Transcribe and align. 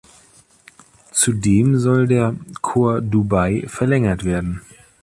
Zudem 1.11 1.77
soll 1.77 2.07
der 2.07 2.35
Khor 2.63 3.01
Dubai 3.01 3.65
verlängert 3.67 4.23
werden. 4.23 4.61